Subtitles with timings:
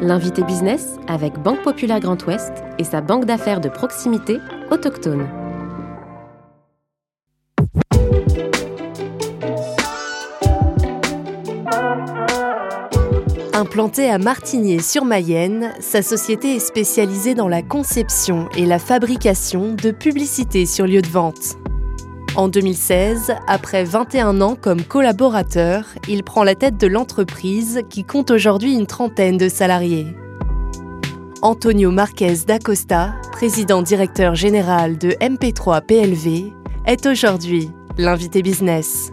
[0.00, 4.38] L'invité business avec Banque Populaire Grand Ouest et sa banque d'affaires de proximité
[4.70, 5.26] autochtone.
[13.52, 20.64] Implantée à Martigny-sur-Mayenne, sa société est spécialisée dans la conception et la fabrication de publicités
[20.64, 21.56] sur lieu de vente.
[22.38, 28.30] En 2016, après 21 ans comme collaborateur, il prend la tête de l'entreprise qui compte
[28.30, 30.16] aujourd'hui une trentaine de salariés.
[31.42, 36.52] Antonio Marquez d'Acosta, président directeur général de MP3 PLV,
[36.86, 39.10] est aujourd'hui l'invité business.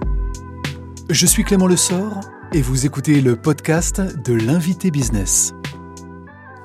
[1.10, 2.20] Je suis Clément Lessort
[2.54, 5.55] et vous écoutez le podcast de l'invité business.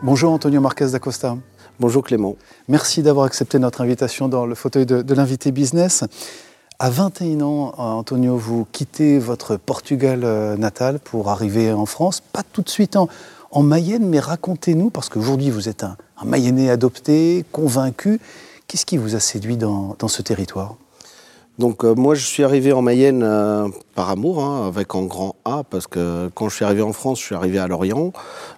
[0.02, 1.38] Bonjour Antonio Marquez d'Acosta.
[1.79, 2.37] Bonjour Clément.
[2.68, 6.04] Merci d'avoir accepté notre invitation dans le fauteuil de, de l'invité business.
[6.82, 12.42] À 21 ans, Antonio, vous quittez votre Portugal euh, natal pour arriver en France, pas
[12.42, 13.06] tout de suite en,
[13.50, 18.18] en Mayenne, mais racontez-nous, parce qu'aujourd'hui vous êtes un, un, Mayennais adopté, convaincu,
[18.66, 20.76] qu'est-ce qui vous a séduit dans, ce territoire?
[21.59, 25.37] Donc euh, moi je suis arrivé en Mayenne euh, par amour, hein, avec un grand
[25.44, 28.10] A, parce que quand je suis arrivé en France, je suis arrivé à Lorient,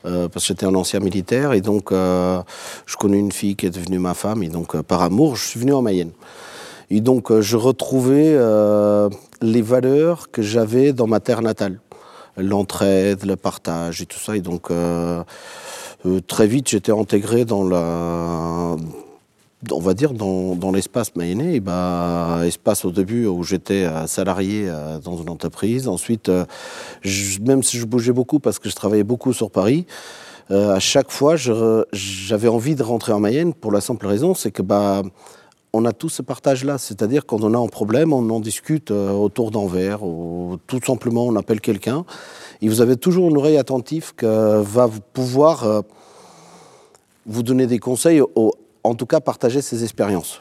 [0.05, 3.99] parce que j'étais un ancien militaire, et donc je connais une fille qui est devenue
[3.99, 6.13] ma femme, et donc par amour, je suis venu en Mayenne.
[6.95, 9.09] Et donc, euh, je retrouvais euh,
[9.41, 11.81] les valeurs que j'avais dans ma terre natale.
[12.37, 14.37] L'entraide, le partage et tout ça.
[14.37, 15.25] Et donc, euh,
[16.27, 18.77] très vite, j'étais intégré dans la
[19.71, 24.69] on va dire dans, l'espace mayennais, bah, espace au début où j'étais salarié
[25.05, 25.87] dans une entreprise.
[25.87, 26.33] Ensuite,
[27.41, 29.87] même si je bougeais beaucoup parce que je travaillais beaucoup sur Paris,
[30.51, 34.63] à chaque fois, j'avais envie de rentrer en Mayenne pour la simple raison, c'est que
[34.63, 35.03] bah,
[35.73, 36.79] on a tout ce partage-là.
[36.79, 40.81] C'est-à-dire quand on a un problème, on en discute euh, autour d'un verre, ou tout
[40.85, 42.05] simplement on appelle quelqu'un.
[42.61, 45.81] Et vous avez toujours une oreille attentive qui va pouvoir euh,
[47.27, 48.53] vous donner des conseils, ou
[48.85, 50.41] en tout cas partager ses expériences.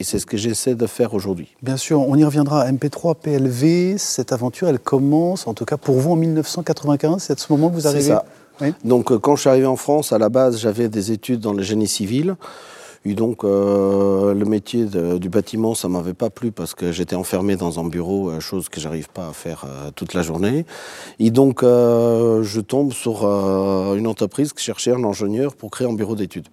[0.00, 1.54] Et c'est ce que j'essaie de faire aujourd'hui.
[1.62, 2.68] Bien sûr, on y reviendra.
[2.70, 7.22] MP3, PLV, cette aventure, elle commence, en tout cas pour vous, en 1995.
[7.22, 8.24] C'est à ce moment que vous arrivez C'est ça.
[8.60, 8.74] Oui.
[8.84, 11.52] Donc euh, quand je suis arrivé en France, à la base, j'avais des études dans
[11.52, 12.36] le génie civil.
[13.04, 17.56] Et donc, euh, le métier du bâtiment, ça m'avait pas plu parce que j'étais enfermé
[17.56, 20.64] dans un bureau, euh, chose que j'arrive pas à faire euh, toute la journée.
[21.18, 25.88] Et donc, euh, je tombe sur euh, une entreprise qui cherchait un ingénieur pour créer
[25.88, 26.46] un bureau d'études.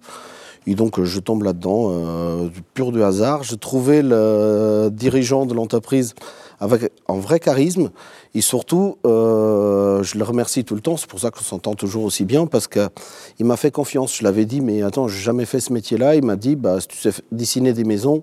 [0.66, 3.42] Et donc, je tombe là-dedans, euh, pur du hasard.
[3.42, 6.14] Je trouvais le dirigeant de l'entreprise
[6.60, 7.90] avec un vrai charisme.
[8.34, 10.96] Et surtout, euh, je le remercie tout le temps.
[10.96, 14.16] C'est pour ça qu'on s'entend toujours aussi bien, parce qu'il m'a fait confiance.
[14.16, 16.14] Je l'avais dit, mais attends, j'ai jamais fait ce métier-là.
[16.14, 18.22] Il m'a dit, bah, si tu sais dessiner des maisons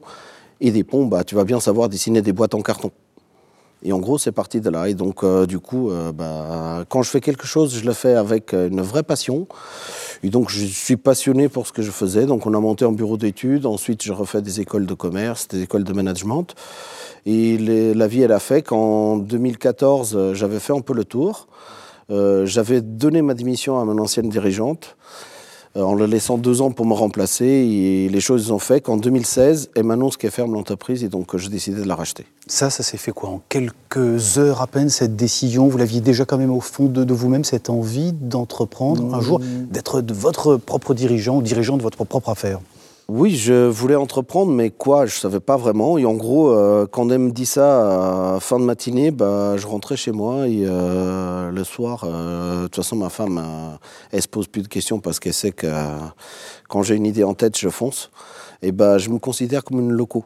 [0.62, 2.92] et des ponts, bah, tu vas bien savoir dessiner des boîtes en carton.
[3.88, 4.90] Et en gros, c'est parti de là.
[4.90, 8.16] Et donc, euh, du coup, euh, bah, quand je fais quelque chose, je le fais
[8.16, 9.48] avec une vraie passion.
[10.24, 12.26] Et donc, je suis passionné pour ce que je faisais.
[12.26, 13.66] Donc, on a monté un bureau d'études.
[13.66, 16.54] Ensuite, je refais des écoles de commerce, des écoles de management.
[17.26, 17.58] Et
[17.94, 21.48] la vie, elle a fait qu'en 2014, euh, j'avais fait un peu le tour.
[22.10, 25.37] Euh, j'avais donné ma démission à mon ancienne dirigeante euh,
[25.76, 27.46] en le laissant deux ans pour me remplacer.
[27.46, 31.50] Et les choses ont fait qu'en 2016, elle m'annonce qu'elle ferme l'entreprise et donc j'ai
[31.50, 32.26] décidé de la racheter.
[32.48, 33.30] Ça, ça s'est fait quoi?
[33.30, 37.04] En quelques heures à peine, cette décision Vous l'aviez déjà quand même au fond de,
[37.04, 39.14] de vous-même, cette envie d'entreprendre mmh.
[39.14, 42.60] un jour, d'être votre propre dirigeant ou dirigeant de votre propre affaire?
[43.10, 45.98] Oui, je voulais entreprendre, mais quoi, je savais pas vraiment.
[45.98, 49.66] Et en gros, euh, quand elle me dit ça à fin de matinée, bah, je
[49.66, 53.78] rentrais chez moi et euh, le soir, euh, de toute façon, ma femme, euh,
[54.12, 55.68] elle se pose plus de questions parce qu'elle sait que
[56.68, 58.12] quand j'ai une idée en tête, je fonce.
[58.62, 60.26] Et bah, je me considère comme une loco,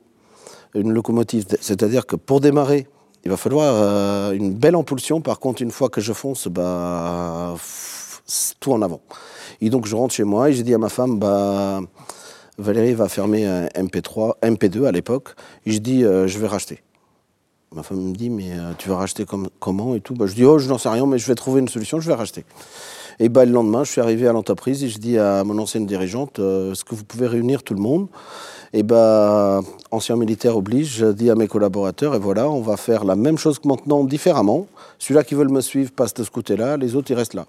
[0.74, 1.46] une locomotive.
[1.62, 2.88] C'est-à-dire que pour démarrer,
[3.24, 5.22] il va falloir euh, une belle impulsion.
[5.22, 7.54] Par contre, une fois que je fonce, bah,
[8.60, 9.02] tout en avant.
[9.60, 11.82] Et donc, je rentre chez moi et j'ai dit à ma femme, bah
[12.58, 15.36] Valérie va fermer un MP3, MP2 à l'époque.
[15.66, 16.82] Je dis, euh, je vais racheter.
[17.74, 20.14] Ma femme me dit, mais euh, tu vas racheter comme, comment et tout?
[20.14, 22.08] Bah, Je dis, oh, je n'en sais rien, mais je vais trouver une solution, je
[22.08, 22.44] vais racheter.
[23.20, 25.86] Et bah, le lendemain, je suis arrivé à l'entreprise et je dis à mon ancienne
[25.86, 28.08] dirigeante, euh, est-ce que vous pouvez réunir tout le monde?
[28.74, 29.62] Et bah,
[29.92, 33.38] ancien militaire oblige, je dis à mes collaborateurs, et voilà, on va faire la même
[33.38, 34.68] chose que maintenant, différemment.
[35.00, 37.46] Celui-là qui veut me suivre passe de ce côté-là, les autres, ils restent là.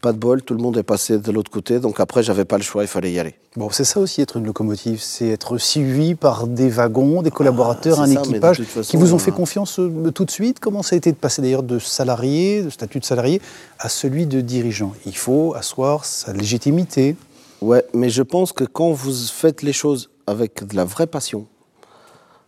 [0.00, 2.56] Pas de bol, tout le monde est passé de l'autre côté, donc après, j'avais pas
[2.56, 3.34] le choix, il fallait y aller.
[3.56, 8.00] Bon, c'est ça aussi être une locomotive, c'est être suivi par des wagons, des collaborateurs,
[8.00, 10.58] ah, un ça, équipage façon, qui vous ont fait confiance euh, tout de suite.
[10.58, 13.42] Comment ça a été de passer d'ailleurs de salarié, de statut de salarié,
[13.78, 14.92] à celui de dirigeant?
[15.04, 17.14] Il faut asseoir sa légitimité.
[17.60, 21.46] Ouais, mais je pense que quand vous faites les choses avec de la vraie passion,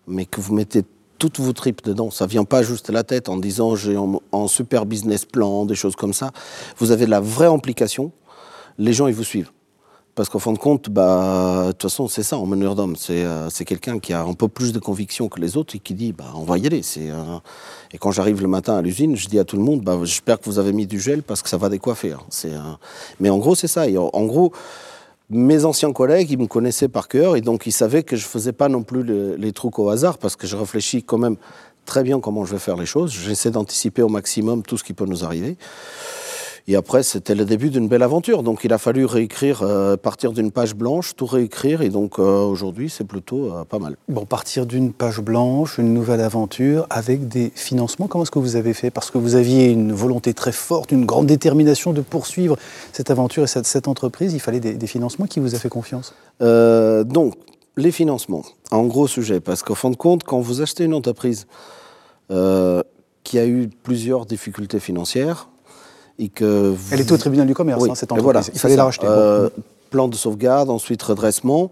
[0.06, 0.84] mais que vous mettez
[1.22, 2.10] toutes vos tripes dedans.
[2.10, 5.76] Ça vient pas juste à la tête en disant j'ai un, super business plan, des
[5.76, 6.32] choses comme ça.
[6.78, 8.10] Vous avez de la vraie implication.
[8.76, 9.52] les gens, ils vous suivent.
[10.16, 12.96] Parce qu'au fond de compte, bah, de toute façon, c'est ça, en meneur d'homme.
[12.96, 15.94] C'est euh, quelqu'un qui a un peu plus de conviction que les autres et qui
[15.94, 16.82] dit, bah, on va y aller.
[16.98, 17.38] Euh,
[17.92, 20.40] Et quand j'arrive le matin à l'usine, je dis à tout le monde, bah, j'espère
[20.40, 22.12] que vous avez mis du gel parce que ça va décoiffer.
[22.12, 22.20] hein.
[22.46, 22.58] Euh,
[23.20, 23.84] Mais en gros, c'est ça.
[24.12, 24.52] En gros,
[25.32, 28.52] mes anciens collègues, ils me connaissaient par cœur et donc ils savaient que je faisais
[28.52, 31.36] pas non plus le- les trucs au hasard parce que je réfléchis quand même
[31.86, 33.12] très bien comment je vais faire les choses.
[33.12, 35.56] J'essaie d'anticiper au maximum tout ce qui peut nous arriver.
[36.68, 38.44] Et après, c'était le début d'une belle aventure.
[38.44, 41.82] Donc, il a fallu réécrire, euh, partir d'une page blanche, tout réécrire.
[41.82, 43.96] Et donc, euh, aujourd'hui, c'est plutôt euh, pas mal.
[44.08, 48.54] Bon, partir d'une page blanche, une nouvelle aventure, avec des financements, comment est-ce que vous
[48.54, 48.90] avez fait?
[48.90, 52.56] Parce que vous aviez une volonté très forte, une grande détermination de poursuivre
[52.92, 54.32] cette aventure et cette, cette entreprise.
[54.32, 55.26] Il fallait des, des financements.
[55.26, 56.14] Qui vous a fait confiance?
[56.40, 57.34] Donc,
[57.76, 59.40] les financements, un gros sujet.
[59.40, 61.46] Parce qu'au fin de compte, quand vous achetez une entreprise
[62.28, 65.48] qui a eu plusieurs difficultés financières,
[66.18, 68.24] et que vous- Elle était au tribunal du commerce, Oui, hein, cette et entreprise.
[68.24, 68.78] voilà, Il fallait ça.
[68.78, 69.06] la racheter.
[69.08, 69.62] Euh, Bon.
[69.90, 71.70] plan de sauvegarde, ensuite redressement.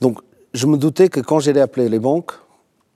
[0.00, 0.18] Donc,
[0.54, 2.32] je me doutais que quand j'allais appeler les banques,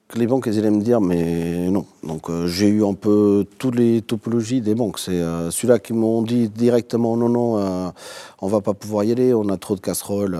[0.08, 1.84] que les banques elles allaient me dire mais non.
[2.02, 4.98] Donc, euh, j'ai eu un peu toutes les topologies des banques.
[4.98, 7.88] C'est euh, ceux-là qui m'ont dit directement non, non, euh,
[8.40, 10.38] on va pas pouvoir y aller, on a trop de casseroles,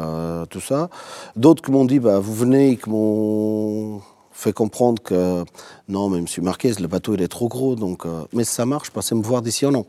[0.50, 0.88] tout ça.
[1.36, 4.00] D'autres qui m'ont dit bah, vous venez, et qui m'ont
[4.30, 5.44] fait comprendre que
[5.88, 9.14] non, mais monsieur Marquez, le bateau il est trop gros, donc mais ça marche, passez
[9.14, 9.86] me voir d'ici un an.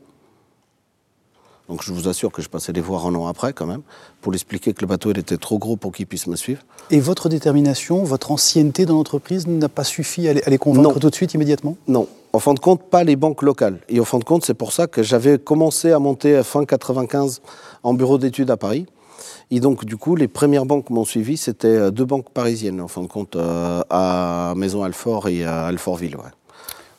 [1.70, 3.82] Donc je vous assure que je passais les voir un an après quand même,
[4.22, 6.62] pour lui expliquer que le bateau il était trop gros pour qu'il puisse me suivre.
[6.92, 10.90] Et votre détermination, votre ancienneté dans l'entreprise n'a pas suffi à les, à les convaincre
[10.94, 11.00] Non.
[11.00, 11.78] tout de suite, immédiatement?
[11.88, 13.80] Non, en fin de compte, pas les banques locales.
[13.88, 16.66] Et au fin de compte, c'est pour ça que j'avais commencé à monter à fin
[16.66, 17.42] 95
[17.84, 18.86] en bureau d'études à Paris.
[19.52, 22.82] Et donc, du coup, les premières banques qui m'ont suivi, c'était euh, deux banques parisiennes,
[22.82, 26.16] en fin de compte, euh, à Maison Alfort et à Alfortville.
[26.18, 26.24] ouais.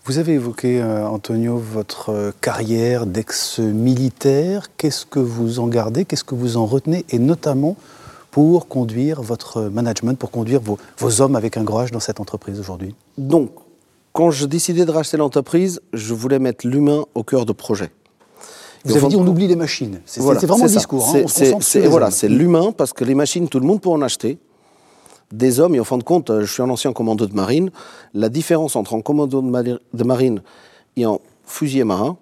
[0.06, 4.66] Vous avez évoqué, euh, Antonio, votre euh, carrière d'ex-militaire.
[4.76, 6.04] Qu'est-ce que vous en gardez?
[6.04, 7.06] Qu'est-ce que vous en retenez?
[7.08, 7.76] Et notamment
[8.30, 12.20] pour conduire votre management, pour conduire vos, vos hommes avec un grand H dans cette
[12.20, 13.50] entreprise aujourd'hui Donc,
[14.12, 17.90] quand je décidais de racheter l'entreprise, je voulais mettre l'humain au cœur du projet.
[18.84, 20.00] Vous avez dit de on oublie les machines.
[20.04, 21.08] C'est Voilà, vraiment le discours.
[21.16, 21.22] hein.
[21.60, 24.36] C'est- voilà, c'est l'humain parce que les machines, tout le monde peut en acheter.
[25.34, 27.70] Des hommes, et au fin de compte, euh, je suis un ancien commando de marine.
[28.14, 30.42] La différence entre un commando de, mari- de marine
[30.94, 32.16] et un fusilier marin,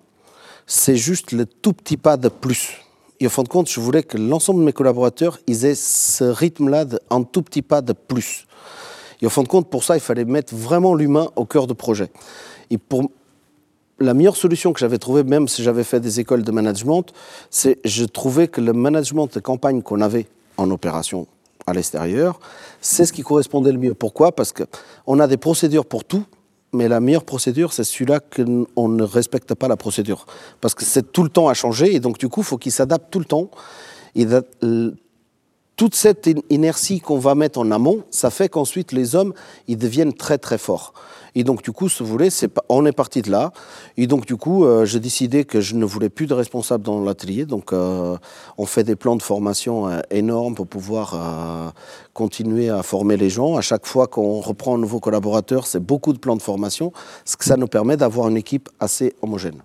[0.66, 2.78] c'est juste le tout petit pas de plus.
[3.20, 6.24] Et au fin de compte, je voulais que l'ensemble de mes collaborateurs, ils aient ce
[6.24, 8.46] rythme-là d'un tout petit pas de plus.
[9.20, 11.74] Et au fin de compte, pour ça, il fallait mettre vraiment l'humain au cœur du
[11.74, 12.10] projet.
[12.70, 13.10] Et pour
[13.98, 17.04] la meilleure solution que j'avais trouvée, même si j'avais fait des écoles de management,
[17.50, 20.26] c'est je trouvais que le management de campagne qu'on avait
[20.56, 21.26] en opération
[21.66, 22.40] à l'extérieur,
[22.80, 23.94] c'est ce qui correspondait le mieux.
[23.94, 24.32] Pourquoi?
[24.32, 26.24] Parce qu'on a des procédures pour tout,
[26.72, 30.26] mais la meilleure procédure, c'est celui-là qu'on ne respecte pas la procédure.
[30.60, 32.72] Parce que c'est tout le temps à changer, et donc du coup, il faut qu'il
[32.72, 33.50] s'adapte tout le temps.
[34.14, 34.26] Et
[35.76, 39.32] toute cette in- inertie qu'on va mettre en amont, ça fait qu'ensuite les hommes,
[39.68, 40.92] ils deviennent très très forts.
[41.34, 42.29] Et donc du coup, si vous voulez,
[42.69, 43.52] on est parti de là.
[43.96, 47.02] Et donc du coup, euh, j'ai décidé que je ne voulais plus de responsable dans
[47.02, 47.46] l'atelier.
[47.46, 48.17] Donc euh,
[48.58, 51.73] on fait des plans de formation euh, énormes pour pouvoir
[52.12, 53.56] continuer à former les gens.
[53.56, 56.93] À chaque fois qu'on reprend un nouveau collaborateur, c'est beaucoup de plans de formation,
[57.25, 59.62] ce que ça nous permet d'avoir une équipe assez homogène.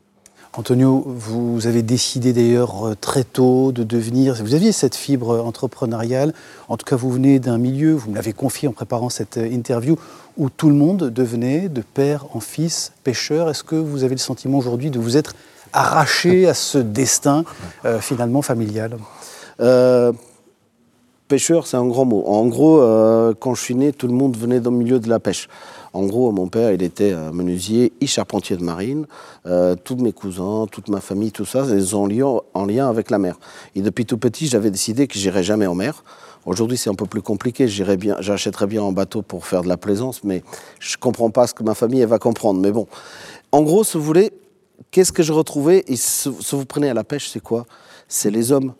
[0.53, 6.33] Antonio, vous avez décidé d'ailleurs très tôt de devenir, vous aviez cette fibre entrepreneuriale,
[6.67, 9.97] en tout cas vous venez d'un milieu, vous me l'avez confié en préparant cette interview,
[10.37, 13.49] où tout le monde devenait de père en fils pêcheur.
[13.49, 15.33] Est-ce que vous avez le sentiment aujourd'hui de vous être
[15.73, 17.43] arraché à ce destin
[17.85, 18.97] euh, finalement familial?
[19.59, 20.13] Euh,
[21.27, 22.23] pêcheur, c'est un grand mot.
[22.27, 25.09] En gros, euh, quand je suis né, tout le monde venait dans le milieu de
[25.09, 25.49] la pêche.
[25.93, 29.07] En gros, mon père, il était menuisier et charpentier de marine.
[29.83, 33.09] Tous mes cousins, toute ma famille, tout ça, ils sont en lien, en lien avec
[33.09, 33.39] la mer.
[33.73, 36.03] Et depuis tout petit, j'avais décidé que j'irais jamais en mer.
[36.47, 37.67] Aujourd'hui, c'est un peu plus compliqué.
[37.67, 40.43] J'achèterais bien un bateau pour faire de la plaisance, mais
[40.79, 42.61] je comprends pas ce que ma famille elle va comprendre.
[42.61, 42.87] Mais bon,
[43.51, 44.31] en gros, si vous voulez,
[44.89, 47.65] qu'est-ce que je retrouvais Et si, vous prenez à la pêche, c'est quoi?
[48.07, 48.73] C'est les hommes.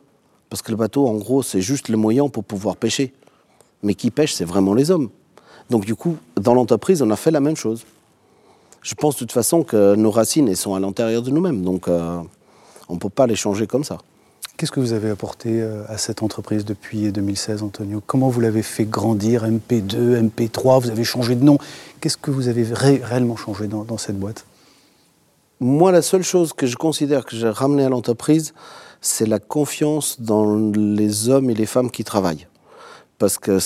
[0.50, 3.14] Parce que le bateau, en gros, c'est juste le moyen pour pouvoir pêcher.
[3.84, 5.10] Mais qui pêche, c'est vraiment les hommes.
[5.70, 7.84] Donc du coup, dans l'entreprise, on a fait la même chose.
[8.82, 11.64] Je pense de toute façon que nos racines, sont à l'intérieur de nous-mêmes.
[11.64, 12.22] Donc euh,
[12.88, 13.98] on ne peut pas les changer comme ça.
[14.58, 18.02] Qu'est-ce que vous avez apporté euh, à cette entreprise depuis 2016, Antonio?
[18.06, 21.60] Comment vous l'avez fait grandir MP2, MP3, vous avez changé de nom?
[22.02, 24.46] Qu'est-ce que vous avez ré- réellement changé dans, dans cette boîte?
[25.60, 28.56] Moi, la seule chose que je considère que j'ai ramené à l'entreprise,
[29.00, 32.48] c'est la confiance dans les hommes et les femmes qui travaillent.
[33.20, 33.60] Parce que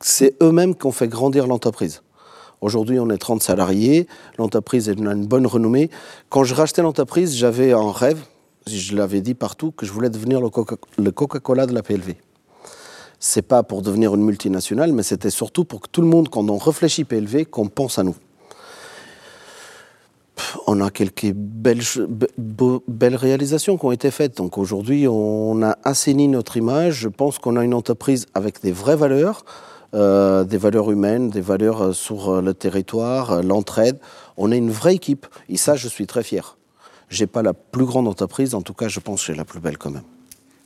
[0.00, 2.02] c'est eux-mêmes qui ont fait grandir l'entreprise.
[2.60, 5.88] Aujourd'hui, on est 30 salariés, l'entreprise a une bonne renommée.
[6.30, 8.18] Quand je rachetais l'entreprise, j'avais un rêve.
[8.78, 12.14] Je l'avais dit partout, que je voulais devenir le Coca-Cola de la PLV.
[13.22, 16.48] C'est pas pour devenir une multinationale, mais c'était surtout pour que tout le monde, quand
[16.48, 18.16] on réfléchit PLV, qu'on pense à nous.
[20.66, 24.38] On a quelques belles, réalisations qui ont été faites.
[24.38, 26.94] Donc aujourd'hui, on a assaini notre image.
[26.94, 29.44] Je pense qu'on a une entreprise avec des vraies valeurs,
[29.94, 33.98] euh, des valeurs humaines, des valeurs euh, sur euh, le territoire, l'entraide.
[34.38, 35.26] On est une vraie équipe.
[35.50, 36.56] Et ça, je suis très fier.
[37.10, 39.60] J'ai pas la plus grande entreprise, en tout cas, je pense que j'ai la plus
[39.60, 40.04] belle quand même.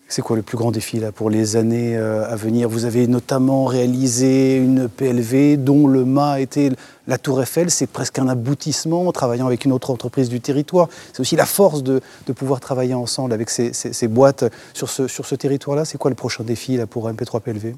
[0.07, 2.69] C'est quoi le plus grand défi là, pour les années euh, à venir?
[2.69, 6.71] Vous avez notamment réalisé une PLV dont le mât était
[7.07, 7.71] la Tour Eiffel.
[7.71, 10.89] C'est presque un aboutissement en travaillant avec une autre entreprise du territoire.
[11.15, 12.03] C'est aussi la force de,
[12.37, 13.73] pouvoir travailler ensemble avec ces,
[14.09, 15.87] boîtes sur ce, sur ce territoire-là.
[15.87, 17.75] C'est quoi le prochain défi là, pour MP3 PLV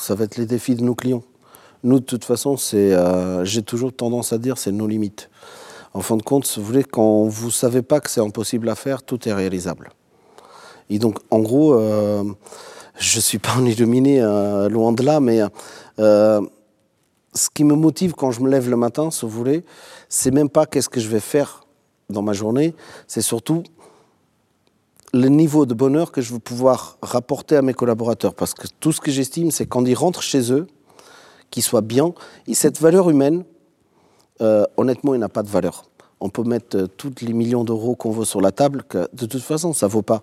[0.00, 1.22] Ça va être les défis de nos clients.
[1.84, 5.30] Nous, de toute façon, euh, j'ai toujours tendance à dire c'est nos limites.
[5.94, 8.74] En fin de compte, vous voulez, quand vous ne savez pas que c'est impossible à
[8.74, 9.90] faire, tout est réalisable.
[10.90, 12.24] Et donc, en gros, euh,
[12.98, 15.40] je ne suis pas un illuminé, euh, loin de là, mais
[15.98, 16.40] euh,
[17.34, 19.64] ce qui me motive quand je me lève le matin, si vous voulez,
[20.08, 21.66] c'est même pas qu'est-ce que je vais faire
[22.08, 22.74] dans ma journée,
[23.08, 23.64] c'est surtout
[25.12, 28.34] le niveau de bonheur que je veux pouvoir rapporter à mes collaborateurs.
[28.34, 30.66] Parce que tout ce que j'estime, c'est quand ils rentrent chez eux,
[31.50, 32.12] qu'ils soient bien.
[32.46, 33.44] Et cette valeur humaine,
[34.40, 35.84] euh, honnêtement, il n'a pas de valeur.
[36.20, 39.42] On peut mettre euh, tous les millions d'euros qu'on veut sur la table, de toute
[39.42, 40.22] façon, ça ne vaut pas.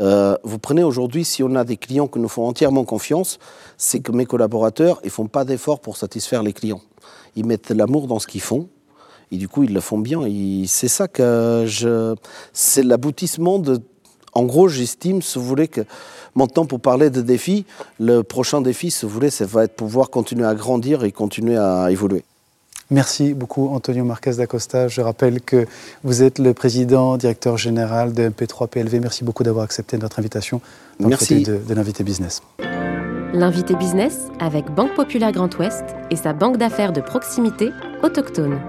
[0.00, 3.38] Euh, vous prenez aujourd'hui, si on a des clients qui nous font entièrement confiance,
[3.76, 6.80] c'est que mes collaborateurs, ils font pas d'efforts pour satisfaire les clients.
[7.36, 8.68] Ils mettent l'amour dans ce qu'ils font,
[9.30, 10.22] et du coup, ils le font bien.
[10.66, 12.14] C'est ça que je.
[12.52, 13.80] C'est l'aboutissement de.
[14.32, 15.82] En gros, j'estime, si vous voulez, que
[16.34, 17.66] maintenant, pour parler de défis,
[18.00, 21.56] le prochain défi, si vous voulez, ça va être pouvoir continuer à grandir et continuer
[21.56, 22.24] à évoluer.
[22.90, 24.88] Merci beaucoup Antonio Marquez d'Acosta.
[24.88, 25.66] Je rappelle que
[26.02, 29.00] vous êtes le président, directeur général de MP3 PLV.
[29.00, 30.60] Merci beaucoup d'avoir accepté notre invitation
[31.00, 31.42] dans Merci.
[31.42, 32.42] de, de l'invité business.
[33.32, 37.70] L'invité business avec Banque Populaire Grand Ouest et sa banque d'affaires de proximité
[38.02, 38.60] autochtone.